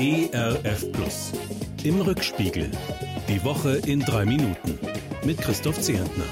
[0.00, 1.32] ERF Plus.
[1.82, 2.70] Im Rückspiegel.
[3.28, 4.78] Die Woche in drei Minuten.
[5.24, 6.22] Mit Christoph Zehentner.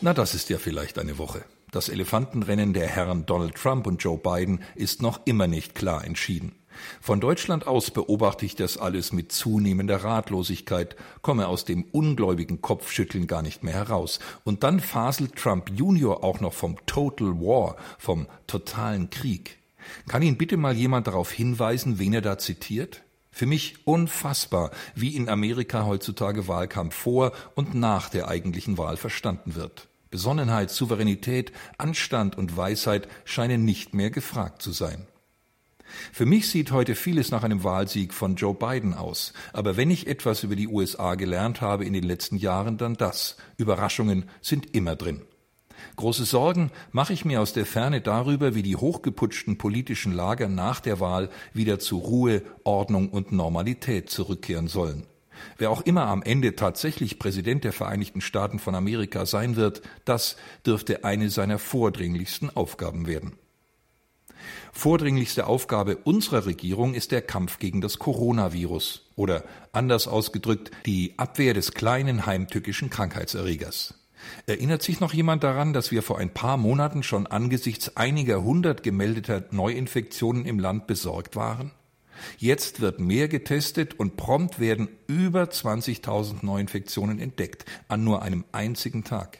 [0.00, 1.44] Na, das ist ja vielleicht eine Woche.
[1.72, 6.52] Das Elefantenrennen der Herren Donald Trump und Joe Biden ist noch immer nicht klar entschieden.
[7.00, 13.26] Von Deutschland aus beobachte ich das alles mit zunehmender Ratlosigkeit, komme aus dem ungläubigen Kopfschütteln
[13.26, 14.20] gar nicht mehr heraus.
[14.44, 19.58] Und dann faselt Trump Junior auch noch vom Total War, vom totalen Krieg.
[20.08, 23.02] Kann ihn bitte mal jemand darauf hinweisen, wen er da zitiert?
[23.30, 29.54] Für mich unfassbar, wie in Amerika heutzutage Wahlkampf vor und nach der eigentlichen Wahl verstanden
[29.54, 29.88] wird.
[30.10, 35.06] Besonnenheit, Souveränität, Anstand und Weisheit scheinen nicht mehr gefragt zu sein.
[36.12, 39.32] Für mich sieht heute vieles nach einem Wahlsieg von Joe Biden aus.
[39.52, 43.36] Aber wenn ich etwas über die USA gelernt habe in den letzten Jahren, dann das.
[43.56, 45.22] Überraschungen sind immer drin.
[45.96, 50.80] Große Sorgen mache ich mir aus der Ferne darüber, wie die hochgeputschten politischen Lager nach
[50.80, 55.06] der Wahl wieder zu Ruhe, Ordnung und Normalität zurückkehren sollen.
[55.56, 60.36] Wer auch immer am Ende tatsächlich Präsident der Vereinigten Staaten von Amerika sein wird, das
[60.66, 63.34] dürfte eine seiner vordringlichsten Aufgaben werden.
[64.72, 71.54] Vordringlichste Aufgabe unserer Regierung ist der Kampf gegen das Coronavirus oder anders ausgedrückt die Abwehr
[71.54, 73.97] des kleinen heimtückischen Krankheitserregers.
[74.46, 78.82] Erinnert sich noch jemand daran, dass wir vor ein paar Monaten schon angesichts einiger hundert
[78.82, 81.72] gemeldeter Neuinfektionen im Land besorgt waren?
[82.36, 89.04] Jetzt wird mehr getestet und prompt werden über 20.000 Neuinfektionen entdeckt an nur einem einzigen
[89.04, 89.38] Tag.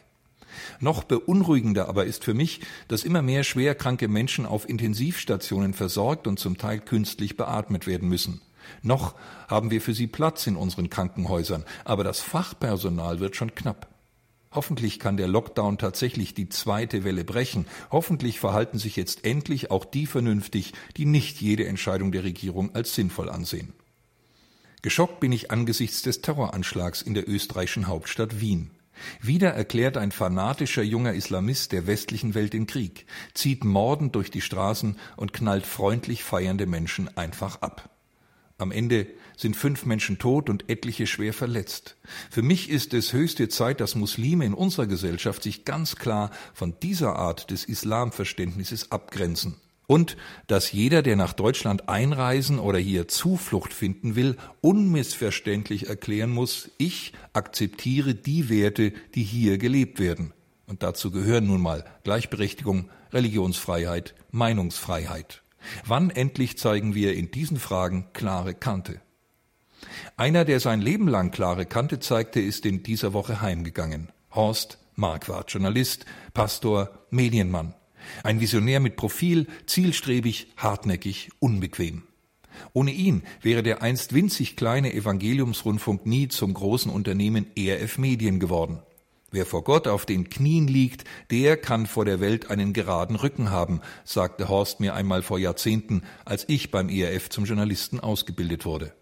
[0.79, 6.39] Noch beunruhigender aber ist für mich, dass immer mehr schwerkranke Menschen auf Intensivstationen versorgt und
[6.39, 8.41] zum Teil künstlich beatmet werden müssen.
[8.81, 9.15] Noch
[9.47, 13.88] haben wir für sie Platz in unseren Krankenhäusern, aber das Fachpersonal wird schon knapp.
[14.51, 17.67] Hoffentlich kann der Lockdown tatsächlich die zweite Welle brechen.
[17.91, 22.95] Hoffentlich verhalten sich jetzt endlich auch die vernünftig, die nicht jede Entscheidung der Regierung als
[22.95, 23.73] sinnvoll ansehen.
[24.81, 28.71] Geschockt bin ich angesichts des Terroranschlags in der österreichischen Hauptstadt Wien.
[29.21, 34.41] Wieder erklärt ein fanatischer junger Islamist der westlichen Welt den Krieg, zieht mordend durch die
[34.41, 37.89] Straßen und knallt freundlich feiernde Menschen einfach ab.
[38.59, 41.95] Am Ende sind fünf Menschen tot und etliche schwer verletzt.
[42.29, 46.75] Für mich ist es höchste Zeit, dass Muslime in unserer Gesellschaft sich ganz klar von
[46.83, 49.55] dieser Art des Islamverständnisses abgrenzen
[49.89, 56.69] und dass jeder, der nach Deutschland einreisen oder hier Zuflucht finden will, unmissverständlich erklären muss,
[56.77, 60.31] ich akzeptiere die Werte, die hier gelebt werden.
[60.67, 65.41] Und dazu gehören nun mal Gleichberechtigung, Religionsfreiheit, Meinungsfreiheit.
[65.85, 69.01] Wann endlich zeigen wir in diesen Fragen klare Kante?
[70.17, 74.09] Einer, der sein Leben lang klare Kante zeigte, ist in dieser Woche heimgegangen.
[74.31, 77.73] Horst Marquardt, Journalist, Pastor, Medienmann.
[78.23, 82.03] Ein Visionär mit Profil, zielstrebig, hartnäckig, unbequem.
[82.73, 88.79] Ohne ihn wäre der einst winzig kleine Evangeliumsrundfunk nie zum großen Unternehmen ERF Medien geworden.
[89.31, 93.51] Wer vor Gott auf den Knien liegt, der kann vor der Welt einen geraden Rücken
[93.51, 98.93] haben, sagte Horst mir einmal vor Jahrzehnten, als ich beim ERF zum Journalisten ausgebildet wurde.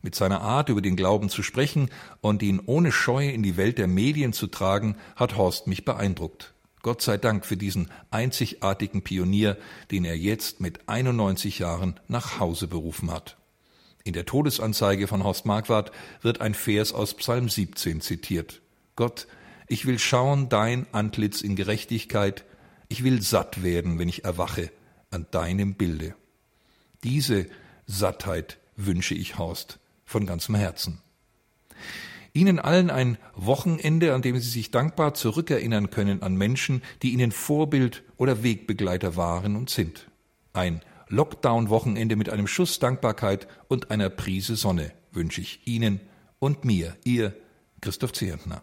[0.00, 3.76] Mit seiner Art, über den Glauben zu sprechen und ihn ohne Scheu in die Welt
[3.76, 6.54] der Medien zu tragen, hat Horst mich beeindruckt.
[6.80, 9.58] Gott sei Dank für diesen einzigartigen Pionier,
[9.90, 13.36] den er jetzt mit 91 Jahren nach Hause berufen hat.
[14.04, 15.90] In der Todesanzeige von Horst Marquardt
[16.22, 18.62] wird ein Vers aus Psalm 17 zitiert.
[18.94, 19.26] Gott,
[19.68, 22.44] ich will schauen dein Antlitz in Gerechtigkeit,
[22.88, 24.70] ich will satt werden, wenn ich erwache
[25.10, 26.14] an deinem Bilde.
[27.02, 27.46] Diese
[27.86, 31.00] Sattheit wünsche ich Horst von ganzem Herzen.
[32.32, 37.32] Ihnen allen ein Wochenende, an dem Sie sich dankbar zurückerinnern können an Menschen, die Ihnen
[37.32, 40.10] Vorbild oder Wegbegleiter waren und sind.
[40.52, 46.00] Ein Lockdown-Wochenende mit einem Schuss Dankbarkeit und einer Prise Sonne wünsche ich Ihnen
[46.38, 47.34] und mir, Ihr
[47.80, 48.62] Christoph Zehentner.